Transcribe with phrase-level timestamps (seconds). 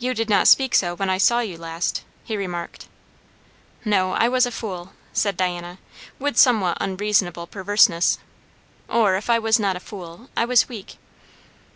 [0.00, 2.88] "You did not speak so when I saw you last," he remarked.
[3.84, 4.14] "No.
[4.14, 5.78] I was a fool," said Diana,
[6.18, 8.18] with somewhat unreasonable perverseness.
[8.88, 10.96] "Or, if I was not a fool, I was weak."